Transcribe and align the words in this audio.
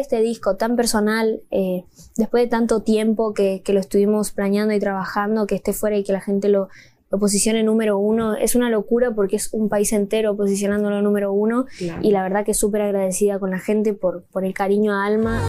este 0.00 0.20
disco 0.20 0.56
tan 0.56 0.76
personal, 0.76 1.40
eh, 1.50 1.84
después 2.16 2.44
de 2.44 2.48
tanto 2.48 2.82
tiempo 2.82 3.34
que, 3.34 3.62
que, 3.62 3.72
lo 3.72 3.80
estuvimos 3.80 4.32
planeando 4.32 4.74
y 4.74 4.80
trabajando, 4.80 5.46
que 5.46 5.54
esté 5.54 5.72
fuera 5.72 5.96
y 5.96 6.04
que 6.04 6.12
la 6.12 6.20
gente 6.20 6.48
lo, 6.48 6.68
lo 7.10 7.18
posicione 7.18 7.62
número 7.64 7.98
uno, 7.98 8.36
es 8.36 8.54
una 8.54 8.70
locura 8.70 9.10
porque 9.10 9.36
es 9.36 9.48
un 9.52 9.68
país 9.68 9.92
entero 9.92 10.36
posicionándolo 10.36 11.02
número 11.02 11.32
uno 11.32 11.66
y 12.02 12.12
la 12.12 12.22
verdad 12.22 12.44
que 12.44 12.54
súper 12.54 12.82
agradecida 12.82 13.40
con 13.40 13.50
la 13.50 13.58
gente 13.58 13.94
por, 13.94 14.22
por 14.24 14.44
el 14.44 14.54
cariño 14.54 14.92
a 14.92 15.06
Alma. 15.06 15.48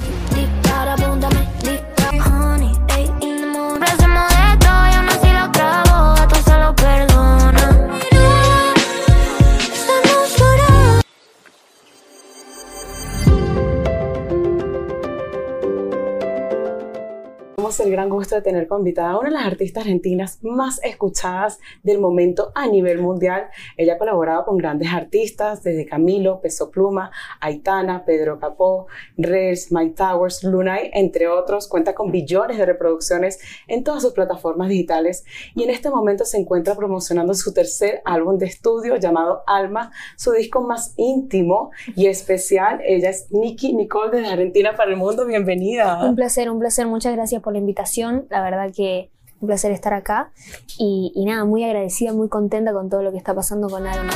El 17.80 17.91
gran 17.91 18.09
gusto 18.09 18.35
de 18.35 18.41
tener 18.41 18.67
como 18.67 18.80
invitada 18.80 19.11
a 19.11 19.20
una 19.20 19.30
de 19.30 19.35
las 19.35 19.45
artistas 19.45 19.84
argentinas 19.84 20.39
más 20.41 20.80
escuchadas 20.84 21.59
del 21.84 21.99
momento 21.99 22.52
a 22.53 22.67
nivel 22.67 22.99
mundial. 22.99 23.45
Ella 23.77 23.94
ha 23.94 23.97
colaborado 23.97 24.45
con 24.45 24.57
grandes 24.57 24.91
artistas 24.91 25.63
desde 25.63 25.85
Camilo, 25.85 26.41
Peso 26.41 26.70
Pluma, 26.70 27.11
Aitana, 27.39 28.03
Pedro 28.05 28.39
Capó, 28.39 28.88
Rels, 29.17 29.71
My 29.71 29.91
Towers, 29.91 30.44
Lunay, 30.44 30.91
entre 30.94 31.27
otros. 31.27 31.67
Cuenta 31.67 31.95
con 31.95 32.11
billones 32.11 32.57
de 32.57 32.66
reproducciones 32.66 33.39
en 33.67 33.83
todas 33.83 34.02
sus 34.02 34.13
plataformas 34.13 34.69
digitales 34.69 35.23
y 35.55 35.63
en 35.63 35.69
este 35.69 35.89
momento 35.89 36.25
se 36.25 36.38
encuentra 36.38 36.75
promocionando 36.75 37.33
su 37.33 37.53
tercer 37.53 38.02
álbum 38.05 38.38
de 38.38 38.47
estudio 38.47 38.97
llamado 38.97 39.44
Alma, 39.47 39.91
su 40.17 40.31
disco 40.31 40.61
más 40.61 40.94
íntimo 40.97 41.72
y 41.95 42.08
especial. 42.08 42.81
Ella 42.83 43.09
es 43.09 43.31
Nikki 43.31 43.73
Nicole 43.73 44.17
desde 44.17 44.33
Argentina 44.33 44.75
para 44.75 44.91
el 44.91 44.97
mundo. 44.97 45.25
Bienvenida. 45.25 46.03
Un 46.03 46.16
placer, 46.16 46.49
un 46.49 46.59
placer. 46.59 46.88
Muchas 46.88 47.13
gracias 47.13 47.41
por 47.41 47.53
la 47.53 47.59
invitación. 47.62 48.26
La 48.30 48.42
verdad 48.42 48.72
que 48.76 49.09
un 49.40 49.48
placer 49.48 49.72
estar 49.72 49.94
acá. 49.94 50.31
Y, 50.78 51.12
nada, 51.26 51.45
muy 51.45 51.64
agradecida, 51.64 52.14
muy 52.14 52.30
contenta 52.30 52.73
con 52.73 52.90
todo 52.90 53.02
lo 53.03 53.12
que 53.12 53.18
está 53.18 53.34
pasando 53.34 53.70
con 53.70 53.88
Alma. 53.88 54.14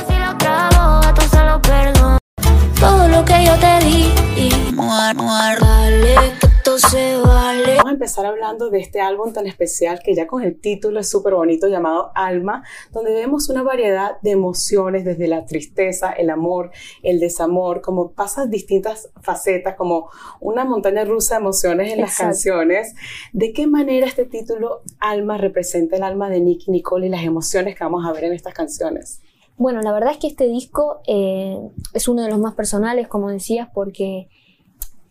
Empezar 7.96 8.26
hablando 8.26 8.70
de 8.70 8.78
este 8.78 9.00
álbum 9.00 9.32
tan 9.32 9.46
especial 9.46 10.00
que 10.04 10.14
ya 10.14 10.26
con 10.26 10.42
el 10.42 10.60
título 10.60 11.00
es 11.00 11.08
súper 11.08 11.34
bonito 11.34 11.66
llamado 11.66 12.12
Alma, 12.14 12.62
donde 12.92 13.12
vemos 13.12 13.48
una 13.48 13.62
variedad 13.62 14.20
de 14.22 14.30
emociones 14.30 15.04
desde 15.04 15.26
la 15.26 15.44
tristeza, 15.44 16.12
el 16.12 16.30
amor, 16.30 16.70
el 17.02 17.18
desamor, 17.18 17.80
como 17.80 18.12
pasan 18.12 18.50
distintas 18.50 19.10
facetas, 19.22 19.74
como 19.76 20.08
una 20.40 20.64
montaña 20.64 21.04
rusa 21.04 21.34
de 21.34 21.40
emociones 21.40 21.92
en 21.92 22.00
las 22.00 22.16
canciones. 22.16 22.94
¿De 23.32 23.52
qué 23.52 23.66
manera 23.66 24.06
este 24.06 24.24
título 24.24 24.82
Alma 25.00 25.38
representa 25.38 25.96
el 25.96 26.02
alma 26.02 26.30
de 26.30 26.40
Nicky 26.40 26.70
Nicole 26.70 27.06
y 27.06 27.10
las 27.10 27.24
emociones 27.24 27.74
que 27.74 27.84
vamos 27.84 28.06
a 28.06 28.12
ver 28.12 28.24
en 28.24 28.32
estas 28.32 28.54
canciones? 28.54 29.20
Bueno, 29.58 29.80
la 29.80 29.92
verdad 29.92 30.12
es 30.12 30.18
que 30.18 30.26
este 30.26 30.44
disco 30.44 31.00
eh, 31.06 31.58
es 31.94 32.08
uno 32.08 32.22
de 32.22 32.28
los 32.28 32.38
más 32.38 32.54
personales, 32.54 33.08
como 33.08 33.30
decías, 33.30 33.68
porque 33.72 34.28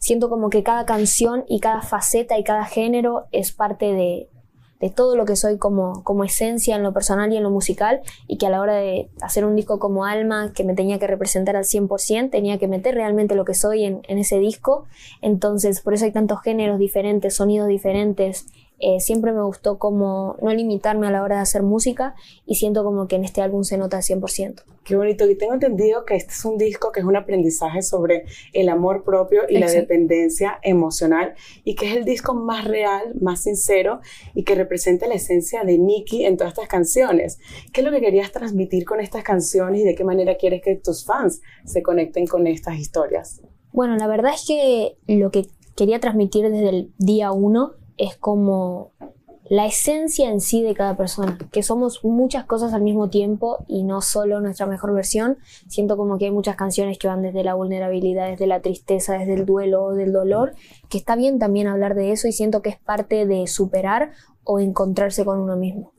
siento 0.05 0.29
como 0.29 0.51
que 0.51 0.61
cada 0.61 0.85
canción 0.85 1.45
y 1.47 1.59
cada 1.59 1.81
faceta 1.81 2.37
y 2.37 2.43
cada 2.43 2.65
género 2.65 3.25
es 3.31 3.51
parte 3.51 3.93
de, 3.93 4.29
todo 4.95 5.15
lo 5.15 5.25
que 5.25 5.35
soy 5.35 5.57
como, 5.57 6.03
como 6.03 6.23
esencia 6.23 6.75
en 6.75 6.83
lo 6.83 6.93
personal 6.93 7.33
y 7.33 7.37
en 7.37 7.41
lo 7.41 7.49
musical 7.49 8.01
y 8.27 8.37
que 8.37 8.45
a 8.45 8.51
la 8.51 8.61
hora 8.61 8.75
de 8.75 9.09
hacer 9.19 9.43
un 9.43 9.55
disco 9.55 9.79
como 9.79 10.05
Alma 10.05 10.53
que 10.53 10.63
me 10.63 10.75
tenía 10.75 10.99
que 10.99 11.07
representar 11.07 11.55
al 11.55 11.63
100% 11.63 12.29
tenía 12.29 12.59
que 12.59 12.67
meter 12.67 12.93
realmente 12.93 13.33
lo 13.33 13.45
que 13.45 13.55
soy 13.55 13.83
en, 13.83 14.01
en 14.07 14.19
ese 14.19 14.37
disco. 14.37 14.85
Entonces 15.23 15.81
por 15.81 15.95
eso 15.95 16.05
hay 16.05 16.11
tantos 16.11 16.39
géneros 16.43 16.77
diferentes, 16.77 17.35
sonidos 17.35 17.67
diferentes 17.67 18.45
eh, 18.87 18.99
siempre 18.99 19.31
me 19.31 19.41
gustó 19.41 19.79
como 19.79 20.37
no 20.43 20.53
limitarme 20.53 21.07
a 21.07 21.09
la 21.09 21.23
hora 21.23 21.37
de 21.37 21.41
hacer 21.41 21.63
música 21.63 22.13
y 22.45 22.53
siento 22.53 22.83
como 22.83 23.07
que 23.07 23.15
en 23.15 23.23
este 23.25 23.41
álbum 23.41 23.63
se 23.63 23.79
nota 23.79 23.97
al 23.97 24.03
100%. 24.03 24.61
Qué 24.83 24.95
bonito. 24.95 25.27
Y 25.27 25.35
tengo 25.35 25.55
entendido 25.55 26.05
que 26.05 26.15
este 26.15 26.33
es 26.33 26.45
un 26.45 26.59
disco 26.59 26.91
que 26.91 26.99
es 26.99 27.05
un 27.07 27.15
aprendizaje 27.15 27.81
sobre 27.81 28.25
el 28.53 28.69
amor 28.69 29.03
propio 29.03 29.41
y 29.49 29.57
la 29.57 29.71
dependencia 29.71 30.59
emocional 30.61 31.33
y 31.63 31.73
que 31.73 31.87
es 31.87 31.95
el 31.95 32.05
disco 32.05 32.35
más 32.35 32.65
real, 32.65 33.15
más 33.19 33.41
sincero 33.41 34.01
y 34.35 34.43
que 34.43 34.53
representa 34.53 35.07
la 35.07 35.15
esencia 35.15 35.63
de 35.63 35.79
Nicky 35.79 36.23
en 36.27 36.37
todas 36.37 36.53
estas 36.53 36.67
canciones. 36.67 37.39
¿Qué 37.73 37.81
es 37.81 37.85
lo 37.85 37.91
que 37.91 38.01
querías 38.01 38.31
transmitir 38.31 38.85
con 38.85 38.99
estas 38.99 39.23
canciones 39.23 39.81
y 39.81 39.83
de 39.83 39.95
qué 39.95 40.03
manera 40.03 40.37
quieres 40.37 40.61
que 40.61 40.75
tus 40.75 41.05
fans 41.05 41.41
se 41.65 41.81
conecten 41.81 42.27
con 42.27 42.45
estas 42.45 42.77
historias? 42.77 43.41
Bueno, 43.73 43.95
la 43.97 44.05
verdad 44.05 44.33
es 44.35 44.45
que 44.47 44.95
lo 45.07 45.31
que 45.31 45.47
quería 45.75 45.99
transmitir 45.99 46.51
desde 46.51 46.69
el 46.69 46.93
día 46.99 47.31
uno 47.31 47.71
es 47.97 48.15
como 48.17 48.91
la 49.47 49.67
esencia 49.67 50.29
en 50.29 50.41
sí 50.41 50.63
de 50.63 50.73
cada 50.73 50.97
persona, 50.97 51.37
que 51.51 51.61
somos 51.61 52.03
muchas 52.03 52.45
cosas 52.45 52.73
al 52.73 52.81
mismo 52.81 53.09
tiempo 53.09 53.63
y 53.67 53.83
no 53.83 54.01
solo 54.01 54.41
nuestra 54.41 54.65
mejor 54.65 54.93
versión. 54.93 55.37
Siento 55.67 55.97
como 55.97 56.17
que 56.17 56.25
hay 56.25 56.31
muchas 56.31 56.55
canciones 56.55 56.97
que 56.97 57.07
van 57.07 57.21
desde 57.21 57.43
la 57.43 57.53
vulnerabilidad, 57.53 58.27
desde 58.27 58.47
la 58.47 58.61
tristeza, 58.61 59.13
desde 59.13 59.35
el 59.35 59.45
duelo, 59.45 59.91
del 59.91 60.11
dolor, 60.11 60.55
que 60.89 60.97
está 60.97 61.15
bien 61.15 61.37
también 61.37 61.67
hablar 61.67 61.93
de 61.93 62.11
eso 62.11 62.27
y 62.27 62.31
siento 62.31 62.61
que 62.63 62.69
es 62.69 62.79
parte 62.79 63.27
de 63.27 63.45
superar 63.45 64.13
o 64.43 64.59
encontrarse 64.59 65.25
con 65.25 65.39
uno 65.39 65.55
mismo. 65.55 65.93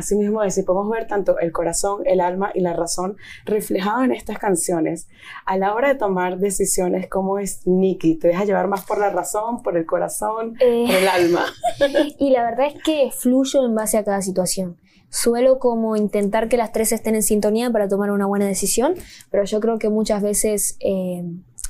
Asimismo, 0.00 0.48
si 0.50 0.62
podemos 0.62 0.90
ver 0.90 1.06
tanto 1.06 1.38
el 1.38 1.52
corazón, 1.52 2.02
el 2.06 2.20
alma 2.20 2.50
y 2.54 2.60
la 2.60 2.72
razón 2.72 3.16
reflejado 3.44 4.02
en 4.02 4.12
estas 4.12 4.38
canciones. 4.38 5.08
A 5.44 5.56
la 5.56 5.74
hora 5.74 5.88
de 5.88 5.94
tomar 5.94 6.38
decisiones, 6.38 7.08
¿cómo 7.08 7.38
es 7.38 7.66
Nicky? 7.66 8.16
¿Te 8.16 8.28
deja 8.28 8.44
llevar 8.44 8.66
más 8.66 8.84
por 8.84 8.98
la 8.98 9.10
razón, 9.10 9.62
por 9.62 9.76
el 9.76 9.84
corazón, 9.84 10.56
eh, 10.60 10.84
por 10.86 10.96
el 10.96 11.08
alma? 11.08 11.44
y 12.18 12.30
la 12.30 12.44
verdad 12.44 12.66
es 12.66 12.82
que 12.82 13.10
fluyo 13.12 13.64
en 13.64 13.74
base 13.74 13.98
a 13.98 14.04
cada 14.04 14.22
situación. 14.22 14.78
Suelo 15.10 15.58
como 15.58 15.96
intentar 15.96 16.48
que 16.48 16.56
las 16.56 16.72
tres 16.72 16.92
estén 16.92 17.14
en 17.14 17.22
sintonía 17.22 17.70
para 17.70 17.88
tomar 17.88 18.10
una 18.10 18.26
buena 18.26 18.46
decisión, 18.46 18.94
pero 19.30 19.44
yo 19.44 19.60
creo 19.60 19.78
que 19.78 19.90
muchas 19.90 20.22
veces 20.22 20.76
eh, 20.80 21.24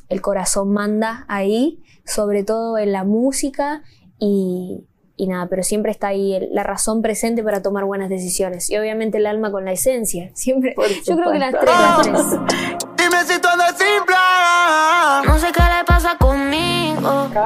el 0.08 0.20
corazón 0.20 0.72
manda 0.72 1.24
ahí, 1.26 1.82
sobre 2.04 2.44
todo 2.44 2.78
en 2.78 2.92
la 2.92 3.04
música 3.04 3.82
y, 4.18 4.84
y 5.20 5.26
nada, 5.26 5.48
pero 5.48 5.62
siempre 5.62 5.92
está 5.92 6.08
ahí 6.08 6.48
la 6.50 6.62
razón 6.62 7.02
presente 7.02 7.42
para 7.42 7.60
tomar 7.60 7.84
buenas 7.84 8.08
decisiones. 8.08 8.70
Y 8.70 8.78
obviamente 8.78 9.18
el 9.18 9.26
alma 9.26 9.50
con 9.50 9.66
la 9.66 9.72
esencia. 9.72 10.30
Siempre. 10.32 10.74
Yo 11.06 11.14
creo 11.14 11.30
que 11.30 11.38
las 11.38 11.52
tres, 11.52 11.64
las 11.66 12.02
tres. 12.02 12.22
Dime 12.96 13.24
si 13.26 13.38
todo 13.38 13.62
es 13.68 13.76
simple. 13.76 14.09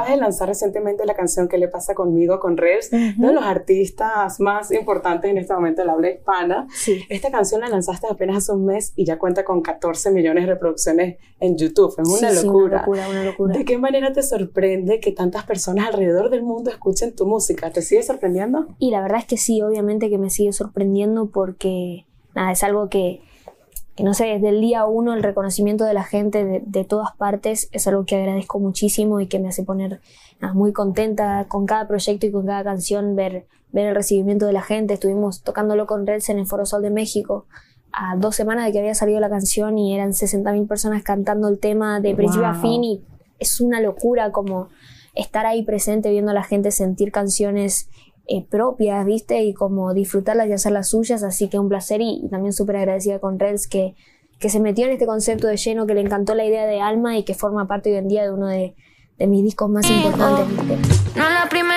Acabas 0.05 0.19
de 0.19 0.23
lanzar 0.23 0.49
recientemente 0.49 1.05
la 1.07 1.15
canción 1.15 1.49
¿Qué 1.49 1.59
le 1.59 1.69
pasa 1.69 1.95
conmigo? 1.95 2.41
con 2.41 2.57
Rels, 2.57 2.91
uno 2.93 3.29
de 3.29 3.35
los 3.35 3.45
artistas 3.45 4.41
más 4.41 4.71
importantes 4.71 5.31
en 5.31 5.39
este 5.39 5.55
momento 5.55 5.83
de 5.83 5.87
la 5.87 5.93
habla 5.95 6.11
hispana. 6.11 6.67
Sí. 6.75 7.05
Esta 7.09 7.31
canción 7.31 7.61
la 7.61 7.69
lanzaste 7.69 8.07
apenas 8.11 8.39
hace 8.39 8.53
un 8.53 8.67
mes 8.67 8.93
y 8.97 9.05
ya 9.05 9.19
cuenta 9.19 9.45
con 9.45 9.63
14 9.63 10.11
millones 10.11 10.45
de 10.45 10.53
reproducciones 10.53 11.17
en 11.41 11.57
YouTube. 11.57 11.95
Es 11.99 12.09
una, 12.09 12.33
locura. 12.33 12.67
una 12.67 12.79
locura. 12.79 13.09
Una 13.09 13.25
locura, 13.25 13.55
¿De 13.55 13.65
qué 13.65 13.79
manera 13.79 14.13
te 14.13 14.23
sorprende 14.23 15.01
que 15.01 15.13
tantas 15.13 15.45
personas 15.45 15.89
alrededor 15.89 16.31
del 16.31 16.43
mundo 16.43 16.71
escuchen 16.71 17.15
tu 17.15 17.27
música? 17.27 17.71
¿Te 17.71 17.83
sigue 17.83 18.03
sorprendiendo? 18.03 18.67
Y 18.79 18.91
la 18.91 19.01
verdad 19.01 19.19
es 19.19 19.27
que 19.27 19.37
sí, 19.37 19.63
obviamente 19.63 20.11
que 20.11 20.19
me 20.19 20.31
sigue 20.31 20.53
sorprendiendo 20.53 21.31
porque, 21.31 22.07
nada, 22.35 22.53
es 22.53 22.63
algo 22.63 22.89
que 22.89 23.21
que 23.97 24.03
no 24.03 24.15
sé, 24.15 24.25
desde 24.25 24.49
el 24.49 24.61
día 24.61 24.85
uno 24.87 25.15
el 25.15 25.23
reconocimiento 25.23 25.85
de 25.85 25.95
la 25.95 26.03
gente 26.03 26.63
de, 26.65 26.85
todas 26.85 27.15
partes 27.17 27.69
es 27.73 27.87
algo 27.87 28.05
que 28.05 28.17
agradezco 28.17 28.59
muchísimo 28.59 29.21
y 29.21 29.27
que 29.27 29.39
me 29.39 29.49
hace 29.49 29.63
poner 29.63 30.01
muy 30.53 30.73
contenta 30.73 31.47
con 31.49 31.65
cada 31.67 31.87
proyecto 31.87 32.27
y 32.27 32.33
con 32.33 32.47
cada 32.47 32.65
canción, 32.65 33.15
ver, 33.15 33.47
ver 33.73 33.87
el 33.87 33.95
recibimiento 33.95 34.47
de 34.47 34.53
la 34.53 34.63
gente. 34.63 34.95
Estuvimos 34.95 35.43
tocándolo 35.43 35.87
con 35.87 36.07
Reds 36.07 36.29
en 36.29 36.39
el 36.39 36.47
Foro 36.47 36.67
Sol 36.67 36.83
de 36.83 36.91
México 36.91 37.47
a 37.93 38.17
dos 38.17 38.35
semanas 38.35 38.67
de 38.67 38.73
que 38.73 38.81
había 38.81 38.95
salido 38.95 39.21
la 39.21 39.31
canción 39.31 39.79
y 39.79 39.95
eran 39.95 40.11
60.000 40.11 40.67
personas 40.67 41.03
cantando 41.05 41.49
el 41.49 41.61
tema 41.61 42.01
de 42.01 42.15
principio 42.15 42.47
a 42.47 42.55
fin 42.55 42.83
y 42.83 43.05
es 43.39 43.61
una 43.61 43.81
locura 43.81 44.33
como 44.33 44.69
estar 45.15 45.47
ahí 45.47 45.63
presente 45.63 46.11
viendo 46.11 46.33
a 46.33 46.35
la 46.35 46.43
gente 46.43 46.73
sentir 46.73 47.13
canciones 47.13 47.89
eh, 48.27 48.45
propias, 48.49 49.05
¿viste? 49.05 49.43
Y 49.43 49.55
como 49.55 49.93
disfrutarlas 49.93 50.49
y 50.49 50.53
hacer 50.53 50.73
las 50.73 50.89
suyas, 50.89 51.23
así 51.23 51.49
que 51.49 51.59
un 51.59 51.69
placer 51.69 52.01
y, 52.01 52.27
también 52.31 52.53
súper 52.53 52.77
agradecida 52.77 53.19
con 53.19 53.39
Reds 53.39 53.67
que, 53.67 53.95
que 54.39 54.49
se 54.49 54.61
metió 54.61 54.87
en 54.87 54.93
este 54.93 55.07
concepto 55.07 55.47
de 55.47 55.57
lleno, 55.57 55.87
que 55.87 55.95
le 55.95 56.01
encantó 56.01 56.35
la 56.35 56.45
idea 56.45 56.67
de 56.67 56.81
Alma 56.81 57.19
y 57.19 57.25
que 57.25 57.35
forma 57.35 57.67
parte 57.67 57.91
hoy 57.91 57.97
en 57.97 58.09
día 58.09 58.23
de 58.23 58.33
uno 58.33 58.47
de, 58.47 58.75
de 59.19 59.27
mis 59.27 59.45
discos 59.45 59.71
más 59.71 59.89
importantes, 59.91 60.49
¿viste? 60.49 61.19
No 61.19 61.29
la 61.29 61.49
primera 61.49 61.74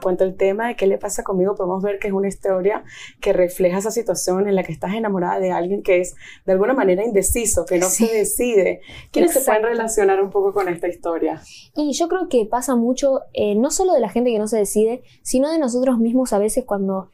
sola 0.00 0.10
cuenta 0.10 0.24
el 0.24 0.36
tema 0.36 0.68
de 0.68 0.76
qué 0.76 0.86
le 0.86 0.98
pasa 0.98 1.22
conmigo, 1.22 1.54
podemos 1.54 1.82
ver 1.82 1.98
que 1.98 2.08
es 2.08 2.14
una 2.14 2.28
historia 2.28 2.84
que 3.20 3.32
refleja 3.32 3.78
esa 3.78 3.90
situación 3.90 4.48
en 4.48 4.54
la 4.54 4.62
que 4.62 4.72
estás 4.72 4.94
enamorada 4.94 5.38
de 5.38 5.52
alguien 5.52 5.82
que 5.82 6.00
es 6.00 6.14
de 6.46 6.52
alguna 6.52 6.74
manera 6.74 7.04
indeciso, 7.04 7.64
que 7.64 7.78
no 7.78 7.86
se 7.88 8.06
decide. 8.06 8.80
¿Quiénes 9.12 9.32
se 9.32 9.40
pueden 9.40 9.62
relacionar 9.62 10.22
un 10.22 10.30
poco 10.30 10.52
con 10.52 10.68
esta 10.68 10.88
historia? 10.88 11.42
Y 11.76 11.92
yo 11.92 12.08
creo 12.08 12.28
que 12.28 12.46
pasa 12.46 12.76
mucho, 12.76 13.20
eh, 13.32 13.54
no 13.54 13.70
solo 13.70 13.92
de 13.94 14.00
la 14.00 14.08
gente 14.08 14.30
que 14.30 14.38
no 14.38 14.48
se 14.48 14.58
decide, 14.58 15.02
sino 15.22 15.50
de 15.50 15.58
nosotros 15.58 15.98
mismos 15.98 16.32
a 16.32 16.38
veces 16.38 16.64
cuando 16.64 17.10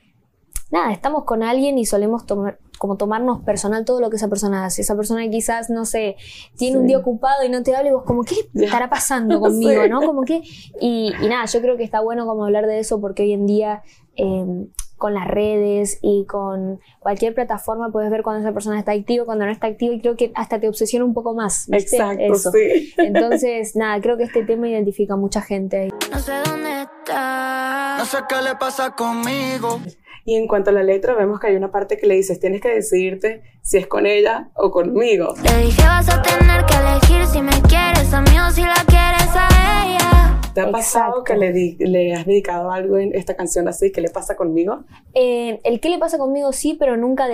nada, 0.71 0.93
estamos 0.93 1.25
con 1.25 1.43
alguien 1.43 1.79
y 1.79 1.87
solemos 1.87 2.27
tomar, 2.27 2.59
como 2.79 2.97
tomarnos 2.97 3.43
personal 3.43 3.85
todo 3.85 4.01
lo 4.01 4.11
que 4.11 4.17
esa 4.17 4.29
persona 4.29 4.65
hace. 4.65 4.83
Esa 4.83 4.97
persona 4.97 5.29
quizás, 5.29 5.71
no 5.71 5.85
sé, 5.85 6.17
tiene 6.57 6.79
un 6.79 6.87
día 6.87 6.99
ocupado 6.99 7.45
y 7.45 7.49
no 7.49 7.63
te 7.63 7.75
habla 7.75 7.91
y 7.91 7.93
vos 7.93 8.05
como, 8.05 8.25
¿qué 8.25 8.35
estará 8.55 8.91
pasando 8.91 9.41
conmigo? 9.41 9.87
¿no? 9.89 10.01
Como 10.03 10.23
que, 10.23 10.43
y, 10.81 11.13
y, 11.21 11.29
nada, 11.29 11.47
yo 11.47 11.61
creo 11.61 11.77
que 11.77 11.85
está 11.85 12.01
bueno 12.01 12.27
como 12.27 12.45
hablar 12.45 12.67
de 12.67 12.79
eso 12.79 13.01
porque 13.01 13.23
hoy 13.23 13.33
en 13.33 13.47
día... 13.47 13.83
Eh, 14.17 14.67
con 14.97 15.13
las 15.13 15.27
redes 15.27 15.99
y 16.01 16.25
con 16.25 16.81
cualquier 17.01 17.35
plataforma 17.35 17.91
puedes 17.91 18.11
ver 18.11 18.23
cuando 18.23 18.41
esa 18.41 18.53
persona 18.53 18.79
está 18.79 18.93
activa, 18.93 19.25
cuando 19.25 19.45
no 19.45 19.53
está 19.53 19.67
activa 19.67 19.95
y 19.95 20.01
creo 20.01 20.17
que 20.17 20.33
hasta 20.35 20.59
te 20.59 20.69
obsesiona 20.69 21.05
un 21.05 21.15
poco 21.15 21.35
más. 21.35 21.69
Exacto, 21.71 22.35
sí. 22.53 22.95
Entonces, 22.97 23.77
nada, 23.77 24.01
creo 24.01 24.17
que 24.17 24.25
este 24.25 24.45
tema 24.45 24.69
identifica 24.69 25.15
a 25.15 25.17
mucha 25.17 25.43
gente. 25.43 25.91
No 26.11 26.19
sé 26.19 26.33
dónde 26.47 26.83
está, 26.83 27.97
no 27.99 28.05
sé 28.07 28.19
qué 28.29 28.43
le 28.43 28.55
pasa 28.57 28.93
conmigo. 28.93 29.81
Y 30.29 30.35
en 30.35 30.49
cuanto 30.49 30.71
a 30.71 30.73
la 30.73 30.83
letra, 30.83 31.15
vemos 31.15 31.39
que 31.39 31.47
hay 31.47 31.55
una 31.55 31.71
parte 31.71 31.97
que 31.97 32.09
le 32.09 32.17
dices, 32.17 32.41
tienes 32.41 32.61
que 32.61 32.75
decidirte 32.75 33.43
si 33.63 33.79
es 33.79 33.87
con 33.87 34.07
ella 34.07 34.51
o 34.55 34.73
conmigo. 34.73 35.35
Le 35.41 35.67
dije, 35.67 35.83
vas 35.83 36.09
a 36.09 36.21
tener 36.21 36.65
que 36.67 36.75
elegir 36.75 37.25
si 37.27 37.41
me 37.41 37.53
quieres 37.69 38.13
a 38.13 38.23
mí 38.23 38.37
o 38.45 38.51
si 38.51 38.63
la 38.63 38.75
quieres 38.89 39.31
a 39.37 39.87
ella. 39.87 40.41
¿Te 40.53 40.63
ha 40.63 40.71
pasado 40.73 41.23
que 41.23 41.37
le, 41.37 41.77
le, 41.79 42.13
has 42.13 42.27
dedicado 42.27 42.73
algo 42.73 42.97
en 42.99 43.15
esta 43.15 43.37
canción 43.37 43.69
así? 43.69 43.93
¿Qué 43.93 44.01
le 44.01 44.09
pasa 44.09 44.35
conmigo? 44.35 44.85
Eh, 45.15 45.61
el 45.63 45.79
qué 45.79 45.91
le 45.91 45.99
pasa 45.99 46.19
conmigo 46.19 46.53
sí, 46.53 46.75
pero 46.77 46.97
nunca, 46.97 47.29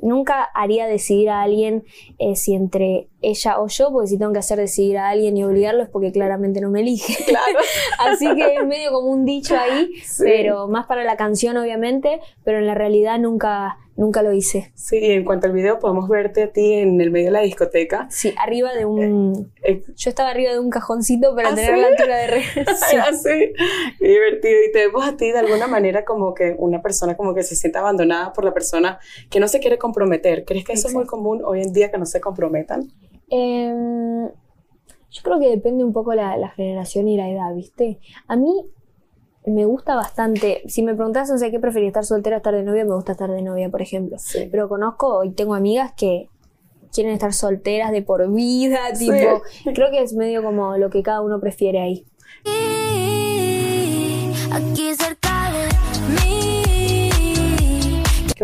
nunca 0.00 0.44
haría 0.54 0.86
decidir 0.86 1.30
a 1.30 1.42
alguien 1.42 1.82
eh, 2.20 2.36
si 2.36 2.54
entre 2.54 3.08
ella 3.20 3.60
o 3.60 3.68
yo, 3.68 3.90
porque 3.90 4.08
si 4.08 4.18
tengo 4.18 4.32
que 4.32 4.38
hacer 4.38 4.58
decidir 4.58 4.98
a 4.98 5.08
alguien 5.10 5.36
y 5.36 5.44
obligarlo 5.44 5.82
es 5.82 5.88
porque 5.88 6.12
claramente 6.12 6.60
no 6.60 6.70
me 6.70 6.80
elige. 6.80 7.24
Claro. 7.24 7.58
Así 7.98 8.26
que 8.34 8.54
es 8.54 8.66
medio 8.66 8.92
como 8.92 9.08
un 9.08 9.24
dicho 9.24 9.56
ahí, 9.56 9.90
pero 10.18 10.68
más 10.68 10.86
para 10.86 11.04
la 11.04 11.16
canción 11.16 11.56
obviamente, 11.56 12.20
pero 12.44 12.58
en 12.58 12.66
la 12.66 12.74
realidad 12.74 13.18
nunca 13.18 13.78
Nunca 13.98 14.22
lo 14.22 14.32
hice. 14.32 14.70
Sí, 14.76 14.96
en 14.96 15.24
cuanto 15.24 15.48
al 15.48 15.52
video, 15.52 15.80
podemos 15.80 16.08
verte 16.08 16.44
a 16.44 16.52
ti 16.52 16.74
en 16.74 17.00
el 17.00 17.10
medio 17.10 17.26
de 17.26 17.32
la 17.32 17.40
discoteca. 17.40 18.06
Sí, 18.12 18.32
arriba 18.38 18.72
de 18.72 18.84
un... 18.84 19.50
Eh, 19.60 19.72
eh, 19.72 19.84
yo 19.96 20.10
estaba 20.10 20.30
arriba 20.30 20.52
de 20.52 20.60
un 20.60 20.70
cajoncito 20.70 21.34
para 21.34 21.48
¿Ah, 21.48 21.54
tener 21.56 21.76
la 21.76 21.88
altura 21.88 22.16
de 22.16 22.26
red. 22.28 22.42
sí. 22.54 22.96
sí. 23.20 23.52
divertido. 23.98 24.54
Y 24.68 24.72
te 24.72 24.86
vemos 24.86 25.04
a 25.04 25.16
ti 25.16 25.32
de 25.32 25.40
alguna 25.40 25.66
manera 25.66 26.04
como 26.04 26.32
que 26.32 26.54
una 26.58 26.80
persona 26.80 27.16
como 27.16 27.34
que 27.34 27.42
se 27.42 27.56
siente 27.56 27.78
abandonada 27.78 28.32
por 28.32 28.44
la 28.44 28.54
persona 28.54 29.00
que 29.30 29.40
no 29.40 29.48
se 29.48 29.58
quiere 29.58 29.78
comprometer. 29.78 30.44
¿Crees 30.44 30.64
que 30.64 30.74
eso 30.74 30.86
es 30.86 30.94
muy 30.94 31.06
común 31.06 31.42
hoy 31.44 31.62
en 31.62 31.72
día 31.72 31.90
que 31.90 31.98
no 31.98 32.06
se 32.06 32.20
comprometan? 32.20 32.92
Em, 33.30 34.28
yo 35.10 35.22
creo 35.22 35.38
que 35.38 35.48
depende 35.48 35.84
un 35.84 35.92
poco 35.92 36.14
la, 36.14 36.36
la 36.36 36.50
generación 36.50 37.08
y 37.08 37.16
la 37.16 37.28
edad, 37.30 37.54
¿viste? 37.54 37.98
A 38.26 38.36
mí 38.36 38.52
me 39.46 39.64
gusta 39.64 39.94
bastante. 39.94 40.62
Si 40.66 40.82
me 40.82 40.94
preguntas, 40.94 41.30
no 41.30 41.38
sé 41.38 41.50
qué 41.50 41.58
preferís, 41.58 41.88
estar 41.88 42.04
soltera 42.04 42.36
o 42.36 42.38
estar 42.38 42.54
de 42.54 42.62
novia, 42.62 42.84
me 42.84 42.94
gusta 42.94 43.12
estar 43.12 43.30
de 43.30 43.42
novia, 43.42 43.70
por 43.70 43.82
ejemplo. 43.82 44.16
Pero 44.50 44.68
conozco 44.68 45.24
y 45.24 45.30
tengo 45.30 45.54
amigas 45.54 45.92
que 45.96 46.28
quieren 46.92 47.12
estar 47.12 47.32
solteras 47.32 47.92
de 47.92 48.02
por 48.02 48.30
vida, 48.32 48.92
tipo. 48.98 49.42
Creo 49.74 49.90
que 49.90 50.02
es 50.02 50.14
medio 50.14 50.42
como 50.42 50.76
lo 50.76 50.90
que 50.90 51.02
cada 51.02 51.20
uno 51.20 51.40
prefiere 51.40 51.80
ahí. 51.80 52.04
Aquí 54.50 54.94
cerca 54.94 55.27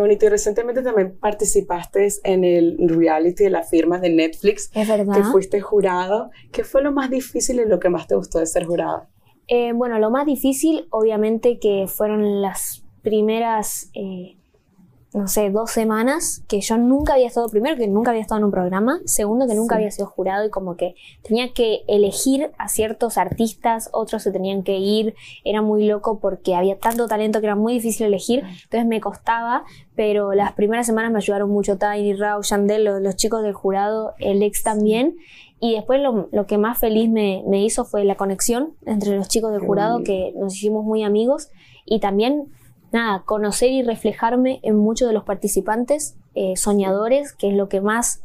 bonito. 0.05 0.25
Y 0.25 0.29
recientemente 0.29 0.81
también 0.81 1.17
participaste 1.19 2.07
en 2.23 2.43
el 2.43 2.77
reality 2.89 3.45
de 3.45 3.49
las 3.49 3.69
firmas 3.69 4.01
de 4.01 4.09
Netflix. 4.09 4.69
Es 4.73 4.87
verdad. 4.87 5.15
Que 5.15 5.23
fuiste 5.23 5.61
jurado. 5.61 6.31
¿Qué 6.51 6.63
fue 6.63 6.81
lo 6.81 6.91
más 6.91 7.09
difícil 7.09 7.59
y 7.59 7.65
lo 7.65 7.79
que 7.79 7.89
más 7.89 8.07
te 8.07 8.15
gustó 8.15 8.39
de 8.39 8.45
ser 8.45 8.65
jurado? 8.65 9.07
Eh, 9.47 9.73
bueno, 9.73 9.99
lo 9.99 10.09
más 10.09 10.25
difícil, 10.25 10.87
obviamente, 10.89 11.59
que 11.59 11.85
fueron 11.87 12.41
las 12.41 12.83
primeras, 13.03 13.91
eh, 13.93 14.37
no 15.15 15.29
sé, 15.29 15.49
dos 15.49 15.71
semanas, 15.71 16.43
que 16.49 16.59
yo 16.59 16.77
nunca 16.77 17.13
había 17.13 17.27
estado, 17.27 17.47
primero, 17.47 17.77
que 17.77 17.87
nunca 17.87 18.11
había 18.11 18.21
estado 18.21 18.39
en 18.39 18.45
un 18.45 18.51
programa, 18.51 18.99
segundo, 19.05 19.47
que 19.47 19.55
nunca 19.55 19.75
había 19.75 19.89
sido 19.89 20.07
jurado 20.07 20.45
y 20.45 20.49
como 20.49 20.75
que 20.75 20.95
tenía 21.23 21.53
que 21.53 21.83
elegir 21.87 22.51
a 22.57 22.67
ciertos 22.67 23.17
artistas, 23.17 23.89
otros 23.93 24.23
se 24.23 24.33
tenían 24.33 24.63
que 24.63 24.77
ir, 24.77 25.15
era 25.45 25.61
muy 25.61 25.85
loco 25.85 26.19
porque 26.19 26.53
había 26.53 26.77
tanto 26.79 27.07
talento 27.07 27.39
que 27.39 27.45
era 27.45 27.55
muy 27.55 27.71
difícil 27.75 28.07
elegir, 28.07 28.39
entonces 28.39 28.85
me 28.85 28.99
costaba, 28.99 29.63
pero 29.95 30.33
las 30.33 30.51
primeras 30.51 30.85
semanas 30.85 31.13
me 31.13 31.19
ayudaron 31.19 31.49
mucho 31.49 31.77
Tiny, 31.77 32.13
Rao, 32.15 32.41
Yandel, 32.41 32.83
los, 32.83 33.01
los 33.01 33.15
chicos 33.15 33.41
del 33.41 33.53
jurado, 33.53 34.15
el 34.19 34.43
ex 34.43 34.63
también. 34.63 35.15
Y 35.61 35.75
después 35.75 36.01
lo, 36.01 36.27
lo 36.33 36.45
que 36.45 36.57
más 36.57 36.77
feliz 36.77 37.09
me, 37.09 37.41
me, 37.47 37.63
hizo 37.63 37.85
fue 37.85 38.03
la 38.03 38.15
conexión 38.15 38.73
entre 38.85 39.15
los 39.15 39.29
chicos 39.29 39.53
del 39.53 39.61
jurado, 39.61 40.03
que 40.03 40.33
nos 40.35 40.53
hicimos 40.55 40.83
muy 40.83 41.03
amigos. 41.03 41.49
Y 41.85 42.01
también, 42.01 42.51
nada, 42.95 43.23
conocer 43.25 43.71
y 43.71 43.83
reflejarme 43.83 44.59
en 44.63 44.77
muchos 44.77 45.07
de 45.07 45.13
los 45.13 45.23
participantes 45.23 46.15
eh, 46.33 46.55
soñadores, 46.55 47.33
que 47.33 47.49
es 47.49 47.53
lo 47.53 47.69
que 47.69 47.81
más 47.81 48.23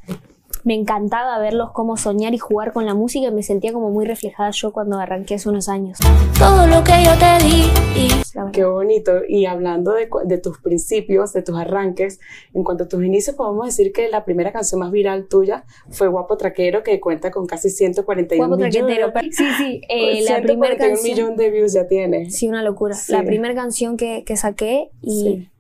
me 0.64 0.74
encantaba 0.74 1.38
verlos 1.38 1.70
cómo 1.72 1.96
soñar 1.96 2.34
y 2.34 2.38
jugar 2.38 2.72
con 2.72 2.86
la 2.86 2.94
música 2.94 3.28
y 3.28 3.32
me 3.32 3.42
sentía 3.42 3.72
como 3.72 3.90
muy 3.90 4.04
reflejada 4.04 4.50
yo 4.50 4.72
cuando 4.72 4.98
arranqué 4.98 5.34
hace 5.34 5.48
unos 5.48 5.68
años. 5.68 5.98
Todo 6.38 6.66
lo 6.66 6.82
que 6.84 6.92
yo 7.04 7.12
te 7.18 7.44
di. 7.44 8.10
Qué 8.52 8.64
bonito. 8.64 9.20
Y 9.28 9.46
hablando 9.46 9.92
de, 9.92 10.08
de, 10.24 10.38
tus 10.38 10.58
principios, 10.58 11.32
de 11.32 11.42
tus 11.42 11.56
arranques, 11.56 12.20
en 12.54 12.64
cuanto 12.64 12.84
a 12.84 12.88
tus 12.88 13.02
inicios, 13.04 13.36
podemos 13.36 13.66
decir 13.66 13.92
que 13.92 14.08
la 14.08 14.24
primera 14.24 14.52
canción 14.52 14.80
más 14.80 14.90
viral 14.90 15.28
tuya 15.28 15.64
fue 15.90 16.08
Guapo 16.08 16.36
Traquero, 16.36 16.82
que 16.82 17.00
cuenta 17.00 17.30
con 17.30 17.46
casi 17.46 17.70
141 17.70 18.46
Guapo 18.46 18.62
millones. 18.62 18.98
Sí, 19.32 19.44
sí. 19.58 19.80
Eh, 19.88 20.22
la 20.28 20.40
primera 20.40 20.76
canción. 20.76 21.02
millón 21.02 21.36
de 21.36 21.50
views 21.50 21.72
ya 21.72 21.86
tiene. 21.86 22.30
Sí, 22.30 22.48
una 22.48 22.62
locura. 22.62 22.96
La 23.08 23.22
primera 23.22 23.54
canción 23.54 23.96
que, 23.96 24.24
que 24.24 24.36
saqué 24.36 24.90
y 25.02 25.22
sí. 25.22 25.50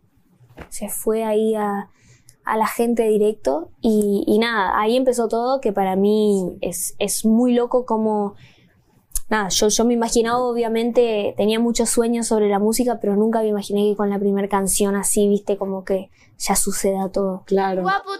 se 0.68 0.88
fue 0.88 1.24
ahí 1.24 1.54
a 1.54 1.88
a 2.44 2.56
la 2.56 2.66
gente 2.66 3.04
directo 3.04 3.70
y, 3.80 4.38
nada, 4.40 4.78
ahí 4.80 4.96
empezó 4.96 5.28
todo 5.28 5.60
que 5.60 5.72
para 5.72 5.96
mí 5.96 6.56
es, 6.60 6.94
es 6.98 7.24
muy 7.24 7.54
loco 7.54 7.84
como... 7.86 8.34
Nada, 9.28 9.48
yo, 9.48 9.68
yo 9.68 9.84
me 9.84 9.94
imaginaba, 9.94 10.40
obviamente, 10.40 11.34
tenía 11.36 11.60
muchos 11.60 11.88
sueños 11.88 12.26
sobre 12.26 12.48
la 12.48 12.58
música, 12.58 12.98
pero 13.00 13.14
nunca 13.14 13.42
me 13.42 13.46
imaginé 13.46 13.88
que 13.88 13.96
con 13.96 14.10
la 14.10 14.18
primera 14.18 14.48
canción 14.48 14.96
así, 14.96 15.28
viste, 15.28 15.56
como 15.56 15.84
que 15.84 16.10
ya 16.36 16.56
suceda 16.56 17.12
todo. 17.12 17.44
Claro. 17.46 17.82
Guapo 17.82 18.10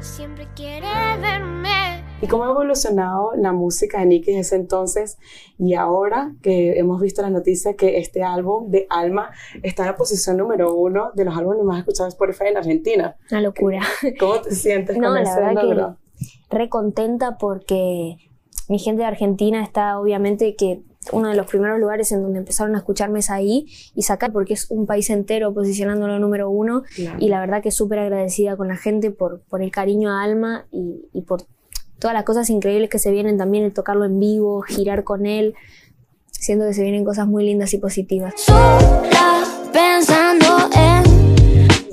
siempre 0.00 0.48
quiere 0.54 0.86
verme. 1.20 1.95
¿Y 2.22 2.28
cómo 2.28 2.44
ha 2.44 2.50
evolucionado 2.50 3.32
la 3.36 3.52
música 3.52 4.00
de 4.00 4.06
Nicky 4.06 4.26
desde 4.30 4.40
ese 4.40 4.56
entonces 4.56 5.18
y 5.58 5.74
ahora 5.74 6.32
que 6.42 6.78
hemos 6.78 7.00
visto 7.00 7.20
la 7.20 7.28
noticia 7.28 7.74
que 7.74 7.98
este 7.98 8.22
álbum 8.22 8.70
de 8.70 8.86
Alma 8.88 9.30
está 9.62 9.82
en 9.82 9.88
la 9.90 9.96
posición 9.96 10.38
número 10.38 10.74
uno 10.74 11.10
de 11.14 11.26
los 11.26 11.36
álbumes 11.36 11.62
más 11.64 11.78
escuchados 11.80 12.14
por 12.14 12.30
Spotify 12.30 12.50
en 12.52 12.56
Argentina? 12.56 13.16
Una 13.30 13.40
locura. 13.42 13.82
¿Cómo 14.18 14.40
te 14.40 14.54
sientes 14.54 14.96
no, 14.96 15.08
con 15.08 15.14
la 15.14 15.22
ese 15.22 15.40
verdad 15.40 15.62
logro? 15.62 15.96
Que 16.48 16.56
re 16.56 16.68
contenta 16.70 17.36
porque 17.36 18.16
mi 18.68 18.78
gente 18.78 19.02
de 19.02 19.08
Argentina 19.08 19.62
está 19.62 20.00
obviamente 20.00 20.56
que 20.56 20.80
uno 21.12 21.28
de 21.28 21.36
los 21.36 21.46
primeros 21.46 21.78
lugares 21.78 22.10
en 22.12 22.22
donde 22.22 22.38
empezaron 22.38 22.74
a 22.74 22.78
escucharme 22.78 23.18
es 23.20 23.30
ahí 23.30 23.66
y 23.94 24.02
sacar 24.02 24.32
porque 24.32 24.54
es 24.54 24.70
un 24.70 24.86
país 24.86 25.10
entero 25.10 25.52
posicionándolo 25.52 26.18
número 26.18 26.48
uno 26.50 26.82
Claro. 26.96 27.18
y 27.20 27.28
la 27.28 27.40
verdad 27.40 27.62
que 27.62 27.70
súper 27.70 27.98
agradecida 28.00 28.56
con 28.56 28.68
la 28.68 28.76
gente 28.76 29.10
por, 29.10 29.42
por 29.42 29.62
el 29.62 29.70
cariño 29.70 30.10
a 30.10 30.22
Alma 30.24 30.66
y, 30.72 31.08
y 31.12 31.22
por 31.22 31.42
todas 31.98 32.14
las 32.14 32.24
cosas 32.24 32.50
increíbles 32.50 32.90
que 32.90 32.98
se 32.98 33.10
vienen 33.10 33.38
también, 33.38 33.64
el 33.64 33.72
tocarlo 33.72 34.04
en 34.04 34.18
vivo, 34.20 34.62
girar 34.62 35.04
con 35.04 35.26
él. 35.26 35.54
Siento 36.30 36.66
que 36.66 36.74
se 36.74 36.82
vienen 36.82 37.04
cosas 37.04 37.26
muy 37.26 37.44
lindas 37.44 37.72
y 37.74 37.78
positivas. 37.78 38.34
Sola 38.36 39.44
pensando 39.72 40.46
en. 40.76 41.16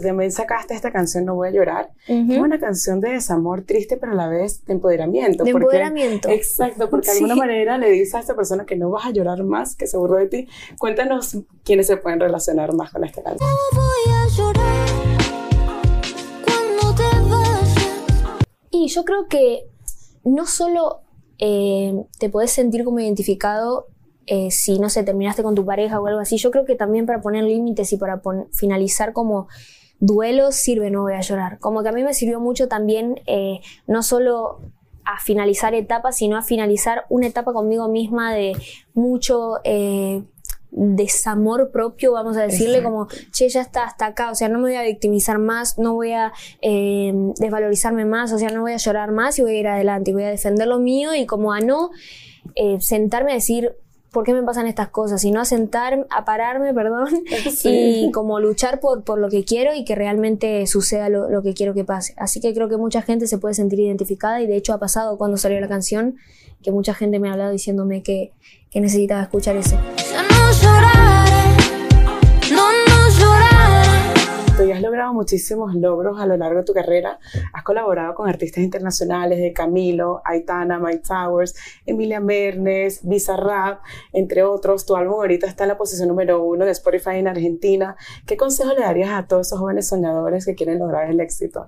También 0.03 0.33
sacaste 0.33 0.73
esta 0.73 0.91
canción 0.91 1.23
No 1.23 1.33
voy 1.35 1.47
a 1.47 1.51
llorar. 1.51 1.89
Es 2.07 2.37
una 2.37 2.59
canción 2.59 2.99
de 2.99 3.11
desamor 3.11 3.61
triste, 3.61 3.95
pero 3.95 4.11
a 4.11 4.15
la 4.15 4.27
vez 4.27 4.65
de 4.65 4.73
empoderamiento. 4.73 5.45
De 5.45 5.51
porque- 5.53 5.63
empoderamiento. 5.65 6.27
Exacto, 6.27 6.89
porque 6.89 7.07
de 7.07 7.13
Sí. 7.13 7.23
alguna 7.23 7.35
manera 7.37 7.77
le 7.77 7.89
dices 7.89 8.13
a 8.15 8.19
esta 8.19 8.35
persona 8.35 8.65
que 8.65 8.75
no 8.75 8.89
vas 8.89 9.05
a 9.05 9.11
llorar 9.11 9.41
más, 9.45 9.77
que 9.77 9.87
se 9.87 9.95
burló 9.95 10.17
de 10.17 10.27
ti. 10.27 10.47
Cuéntanos 10.77 11.37
quiénes 11.63 11.87
se 11.87 11.95
pueden 11.95 12.19
relacionar 12.19 12.73
más 12.73 12.91
con 12.91 13.05
esta 13.05 13.23
canción. 13.23 13.49
No 13.49 13.79
voy 13.79 14.13
a 14.13 14.27
llorar 14.35 14.89
cuando 16.45 16.95
te 16.95 17.03
vayas. 17.29 17.75
Y 18.71 18.87
yo 18.89 19.05
creo 19.05 19.27
que 19.29 19.67
no 20.23 20.45
solo 20.45 21.01
eh, 21.39 21.93
te 22.19 22.29
podés 22.29 22.51
sentir 22.51 22.83
como 22.83 22.99
identificado 22.99 23.87
eh, 24.25 24.51
si, 24.51 24.79
no 24.79 24.89
sé, 24.89 25.03
terminaste 25.03 25.43
con 25.43 25.55
tu 25.55 25.65
pareja 25.65 25.99
o 25.99 26.07
algo 26.07 26.21
así, 26.21 26.37
yo 26.37 26.51
creo 26.51 26.65
que 26.65 26.75
también 26.75 27.05
para 27.05 27.21
poner 27.21 27.43
límites 27.43 27.91
y 27.91 27.97
para 27.97 28.21
finalizar 28.53 29.11
como 29.11 29.47
duelos 29.99 30.55
sirve 30.55 30.89
No 30.89 31.01
Voy 31.01 31.13
a 31.13 31.21
Llorar. 31.21 31.59
Como 31.59 31.83
que 31.83 31.89
a 31.89 31.91
mí 31.91 32.03
me 32.03 32.13
sirvió 32.13 32.39
mucho 32.39 32.67
también 32.67 33.21
eh, 33.25 33.59
no 33.87 34.01
solo 34.01 34.59
a 35.05 35.19
finalizar 35.19 35.73
etapas, 35.73 36.15
sino 36.15 36.37
a 36.37 36.41
finalizar 36.41 37.05
una 37.09 37.27
etapa 37.27 37.53
conmigo 37.53 37.87
misma 37.89 38.33
de 38.33 38.53
mucho... 38.93 39.57
desamor 40.75 41.69
propio, 41.71 42.13
vamos 42.13 42.35
a 42.37 42.41
decirle, 42.41 42.77
Exacto. 42.79 42.89
como, 42.89 43.07
che, 43.31 43.47
ya 43.49 43.61
está 43.61 43.83
hasta 43.83 44.07
acá, 44.07 44.31
o 44.31 44.35
sea, 44.35 44.49
no 44.49 44.57
me 44.59 44.69
voy 44.69 44.75
a 44.75 44.81
victimizar 44.83 45.37
más, 45.37 45.77
no 45.77 45.93
voy 45.93 46.13
a 46.13 46.33
eh, 46.61 47.13
desvalorizarme 47.39 48.05
más, 48.05 48.33
o 48.33 48.39
sea, 48.39 48.49
no 48.49 48.61
voy 48.61 48.73
a 48.73 48.77
llorar 48.77 49.11
más 49.11 49.37
y 49.39 49.43
voy 49.43 49.55
a 49.55 49.59
ir 49.59 49.67
adelante 49.67 50.11
y 50.11 50.13
voy 50.13 50.23
a 50.23 50.29
defender 50.29 50.67
lo 50.67 50.79
mío 50.79 51.13
y 51.13 51.25
como 51.25 51.53
a 51.53 51.59
no 51.59 51.91
eh, 52.55 52.77
sentarme 52.81 53.31
a 53.31 53.35
decir, 53.35 53.75
¿por 54.11 54.23
qué 54.23 54.33
me 54.33 54.43
pasan 54.43 54.67
estas 54.67 54.89
cosas? 54.89 55.21
Sino 55.21 55.41
a 55.41 55.45
sentar, 55.45 56.05
a 56.09 56.25
pararme, 56.25 56.73
perdón, 56.75 57.07
Sí. 57.51 58.05
y 58.07 58.11
como 58.11 58.39
luchar 58.39 58.79
por, 58.79 59.03
por 59.03 59.19
lo 59.19 59.29
que 59.29 59.43
quiero 59.43 59.73
y 59.73 59.85
que 59.85 59.95
realmente 59.95 60.65
suceda 60.67 61.09
lo, 61.09 61.29
lo 61.29 61.41
que 61.43 61.53
quiero 61.53 61.73
que 61.73 61.83
pase. 61.83 62.13
Así 62.17 62.39
que 62.39 62.53
creo 62.53 62.67
que 62.69 62.77
mucha 62.77 63.01
gente 63.01 63.27
se 63.27 63.37
puede 63.37 63.53
sentir 63.53 63.79
identificada 63.79 64.41
y 64.41 64.47
de 64.47 64.55
hecho 64.55 64.73
ha 64.73 64.79
pasado 64.79 65.17
cuando 65.17 65.37
salió 65.37 65.59
la 65.59 65.67
canción 65.67 66.15
que 66.61 66.71
mucha 66.71 66.93
gente 66.93 67.19
me 67.19 67.29
ha 67.29 67.33
hablado 67.33 67.51
diciéndome 67.51 68.03
que, 68.03 68.31
que 68.71 68.79
necesitaba 68.79 69.21
escuchar 69.21 69.55
eso. 69.57 69.77
Muchísimos 75.33 75.73
logros 75.73 76.19
a 76.19 76.27
lo 76.27 76.37
largo 76.37 76.59
de 76.59 76.63
tu 76.63 76.73
carrera. 76.73 77.19
Has 77.53 77.63
colaborado 77.63 78.13
con 78.13 78.29
artistas 78.29 78.63
internacionales 78.63 79.39
de 79.39 79.51
Camilo, 79.51 80.21
Aitana, 80.23 80.77
Mike 80.77 81.01
Towers, 81.07 81.55
Emilia 81.87 82.19
Mernes, 82.19 82.99
Bizarrap, 83.01 83.81
entre 84.11 84.43
otros. 84.43 84.85
Tu 84.85 84.95
álbum 84.95 85.15
ahorita 85.15 85.47
está 85.47 85.63
en 85.63 85.69
la 85.69 85.77
posición 85.77 86.09
número 86.09 86.43
uno 86.43 86.65
de 86.65 86.71
Spotify 86.71 87.15
en 87.15 87.27
Argentina. 87.27 87.95
¿Qué 88.27 88.37
consejo 88.37 88.73
le 88.73 88.81
darías 88.81 89.09
a 89.09 89.25
todos 89.25 89.47
esos 89.47 89.59
jóvenes 89.59 89.87
soñadores 89.87 90.45
que 90.45 90.53
quieren 90.53 90.77
lograr 90.77 91.09
el 91.09 91.19
éxito? 91.19 91.65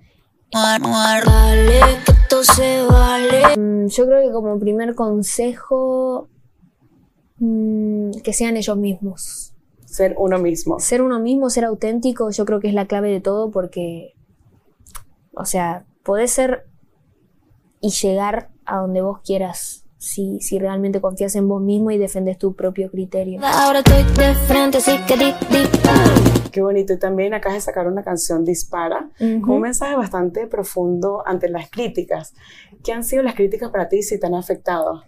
Mm, 3.58 3.88
Yo 3.88 4.06
creo 4.06 4.28
que 4.28 4.32
como 4.32 4.60
primer 4.60 4.94
consejo, 4.94 6.30
mm, 7.40 8.12
que 8.24 8.32
sean 8.32 8.58
ellos 8.58 8.78
mismos. 8.78 9.45
Ser 9.96 10.14
uno 10.18 10.40
mismo. 10.40 10.78
Ser 10.80 11.02
uno 11.02 11.22
mismo, 11.22 11.50
ser 11.50 11.64
auténtico, 11.64 12.30
yo 12.30 12.44
creo 12.46 12.60
que 12.60 12.68
es 12.68 12.74
la 12.74 12.86
clave 12.86 13.10
de 13.12 13.22
todo 13.22 13.50
porque, 13.50 14.14
o 15.34 15.46
sea, 15.46 15.86
podés 16.04 16.32
ser 16.32 16.66
y 17.80 17.92
llegar 17.92 18.50
a 18.66 18.80
donde 18.80 19.02
vos 19.02 19.20
quieras 19.24 19.86
si, 19.98 20.42
si 20.42 20.60
realmente 20.60 21.00
confías 21.00 21.36
en 21.38 21.48
vos 21.48 21.62
mismo 21.62 21.92
y 21.92 21.98
defendes 21.98 22.38
tu 22.38 22.56
propio 22.56 22.92
criterio. 22.92 23.40
Ahora 23.42 23.80
estoy 23.80 24.04
de 24.18 24.34
frente, 24.36 24.80
así 24.80 24.92
que 25.08 25.16
di, 25.16 25.26
di. 25.50 25.66
Qué 26.52 26.62
bonito. 26.62 26.92
Y 26.92 27.00
también 27.00 27.34
acabas 27.34 27.56
de 27.56 27.62
sacar 27.62 27.88
una 27.88 28.04
canción 28.04 28.44
Dispara, 28.44 29.10
con 29.18 29.42
Ujú. 29.44 29.54
un 29.54 29.62
mensaje 29.62 29.96
bastante 29.96 30.46
profundo 30.48 31.24
ante 31.26 31.48
las 31.48 31.70
críticas. 31.70 32.34
¿Qué 32.84 32.92
han 32.92 33.06
sido 33.06 33.24
las 33.24 33.36
críticas 33.36 33.70
para 33.72 33.88
ti 33.88 34.04
si 34.04 34.20
te 34.20 34.28
han 34.28 34.36
afectado? 34.36 35.04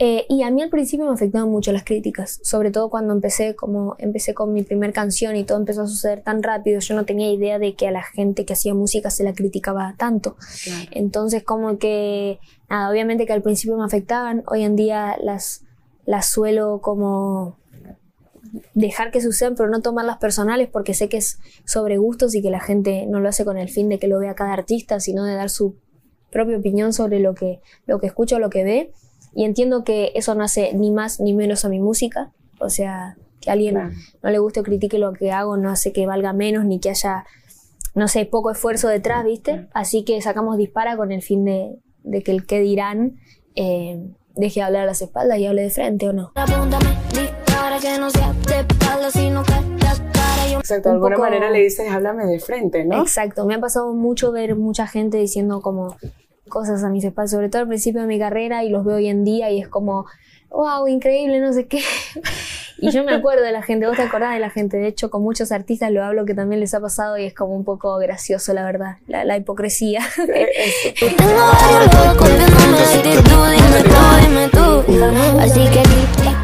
Eh, 0.00 0.26
y 0.28 0.42
a 0.42 0.50
mí 0.50 0.60
al 0.60 0.70
principio 0.70 1.06
me 1.06 1.12
afectaban 1.12 1.48
mucho 1.48 1.70
las 1.70 1.84
críticas, 1.84 2.40
sobre 2.42 2.72
todo 2.72 2.90
cuando 2.90 3.14
empecé 3.14 3.54
como 3.54 3.94
empecé 3.98 4.34
con 4.34 4.52
mi 4.52 4.64
primer 4.64 4.92
canción 4.92 5.36
y 5.36 5.44
todo 5.44 5.58
empezó 5.58 5.82
a 5.82 5.86
suceder 5.86 6.22
tan 6.22 6.42
rápido, 6.42 6.80
yo 6.80 6.96
no 6.96 7.04
tenía 7.04 7.30
idea 7.30 7.60
de 7.60 7.74
que 7.74 7.86
a 7.86 7.92
la 7.92 8.02
gente 8.02 8.44
que 8.44 8.54
hacía 8.54 8.74
música 8.74 9.10
se 9.10 9.22
la 9.22 9.34
criticaba 9.34 9.94
tanto. 9.96 10.36
Entonces 10.90 11.44
como 11.44 11.78
que, 11.78 12.40
nada, 12.68 12.90
obviamente 12.90 13.24
que 13.24 13.32
al 13.32 13.42
principio 13.42 13.76
me 13.76 13.84
afectaban, 13.84 14.42
hoy 14.48 14.64
en 14.64 14.74
día 14.74 15.16
las, 15.22 15.62
las 16.06 16.26
suelo 16.26 16.80
como 16.82 17.56
dejar 18.74 19.12
que 19.12 19.20
sucedan, 19.20 19.54
pero 19.54 19.68
no 19.68 19.80
tomarlas 19.80 20.18
personales 20.18 20.68
porque 20.70 20.94
sé 20.94 21.08
que 21.08 21.18
es 21.18 21.38
sobre 21.64 21.98
gustos 21.98 22.34
y 22.34 22.42
que 22.42 22.50
la 22.50 22.60
gente 22.60 23.06
no 23.06 23.20
lo 23.20 23.28
hace 23.28 23.44
con 23.44 23.58
el 23.58 23.68
fin 23.68 23.88
de 23.88 23.98
que 23.98 24.08
lo 24.08 24.18
vea 24.18 24.34
cada 24.34 24.52
artista, 24.52 24.98
sino 24.98 25.24
de 25.24 25.34
dar 25.34 25.50
su 25.50 25.76
propia 26.30 26.58
opinión 26.58 26.92
sobre 26.92 27.20
lo 27.20 27.34
que, 27.34 27.60
lo 27.86 28.00
que 28.00 28.08
escucha 28.08 28.36
o 28.36 28.38
lo 28.40 28.50
que 28.50 28.64
ve. 28.64 28.92
Y 29.34 29.44
entiendo 29.44 29.84
que 29.84 30.12
eso 30.14 30.34
no 30.34 30.44
hace 30.44 30.72
ni 30.74 30.90
más 30.90 31.20
ni 31.20 31.34
menos 31.34 31.64
a 31.64 31.68
mi 31.68 31.80
música. 31.80 32.30
O 32.60 32.70
sea, 32.70 33.16
que 33.40 33.50
a 33.50 33.54
alguien 33.54 33.74
Claro. 33.74 33.90
no 34.22 34.30
le 34.30 34.38
guste 34.38 34.60
o 34.60 34.62
critique 34.62 34.98
lo 34.98 35.12
que 35.12 35.32
hago 35.32 35.56
no 35.56 35.70
hace 35.70 35.92
que 35.92 36.06
valga 36.06 36.32
menos 36.32 36.64
ni 36.64 36.78
que 36.80 36.90
haya, 36.90 37.24
no 37.94 38.08
sé, 38.08 38.24
poco 38.26 38.50
esfuerzo 38.50 38.88
detrás, 38.88 39.24
¿viste? 39.24 39.68
Así 39.74 40.04
que 40.04 40.20
sacamos 40.22 40.56
dispara 40.56 40.96
con 40.96 41.12
el 41.12 41.20
fin 41.22 41.44
de, 41.44 41.76
de 42.04 42.22
que 42.22 42.30
el 42.32 42.46
que 42.46 42.60
dirán 42.60 43.16
eh, 43.56 43.98
deje 44.36 44.60
de 44.60 44.64
hablar 44.66 44.82
a 44.82 44.86
las 44.86 45.02
espaldas 45.02 45.38
y 45.38 45.46
hable 45.46 45.62
de 45.62 45.70
frente 45.70 46.08
o 46.08 46.12
no. 46.12 46.32
Apúntame, 46.34 46.90
dispara 47.12 47.78
que 47.80 47.98
no 47.98 48.10
sea 48.10 48.32
de 48.32 48.60
espalda, 48.60 49.10
sino 49.10 49.42
que 49.44 49.52
la 49.52 49.94
cara 50.12 50.48
yo 50.50 50.58
Exacto, 50.60 50.88
de 50.88 50.92
Un 50.92 50.94
alguna 50.96 51.16
poco- 51.16 51.26
manera 51.28 51.50
le 51.50 51.60
dices, 51.60 51.88
háblame 51.90 52.24
de 52.26 52.40
frente, 52.40 52.84
¿no? 52.84 53.00
Exacto, 53.02 53.44
me 53.46 53.54
ha 53.54 53.60
pasado 53.60 53.92
mucho 53.94 54.32
ver 54.32 54.56
mucha 54.56 54.86
gente 54.86 55.18
diciendo 55.18 55.60
como 55.60 55.96
cosas 56.48 56.84
a 56.84 56.88
mis 56.88 57.04
espaldas, 57.04 57.30
sobre 57.30 57.48
todo 57.48 57.62
al 57.62 57.68
principio 57.68 58.00
de 58.02 58.06
mi 58.06 58.18
carrera 58.18 58.64
y 58.64 58.68
los 58.68 58.84
veo 58.84 58.96
hoy 58.96 59.08
en 59.08 59.24
día 59.24 59.50
y 59.50 59.60
es 59.60 59.68
como, 59.68 60.06
wow, 60.50 60.86
increíble, 60.86 61.40
no 61.40 61.52
sé 61.52 61.66
qué. 61.66 61.80
Y 62.76 62.90
yo 62.90 63.04
me 63.04 63.14
acuerdo 63.14 63.44
de 63.44 63.52
la 63.52 63.62
gente, 63.62 63.86
vos 63.86 63.96
te 63.96 64.02
acordás 64.02 64.34
de 64.34 64.40
la 64.40 64.50
gente, 64.50 64.76
de 64.76 64.88
hecho 64.88 65.08
con 65.08 65.22
muchos 65.22 65.52
artistas 65.52 65.90
lo 65.90 66.04
hablo 66.04 66.26
que 66.26 66.34
también 66.34 66.60
les 66.60 66.74
ha 66.74 66.80
pasado 66.80 67.16
y 67.16 67.24
es 67.24 67.32
como 67.32 67.54
un 67.54 67.64
poco 67.64 67.96
gracioso, 67.98 68.52
la 68.52 68.64
verdad, 68.64 68.96
la, 69.06 69.24
la 69.24 69.36
hipocresía. 69.36 70.00
Así 75.38 75.64
que 75.70 76.43